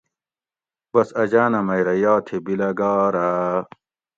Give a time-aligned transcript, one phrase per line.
[0.91, 3.25] بس اجانہ مئی رہ یاتھی بِلیگارہ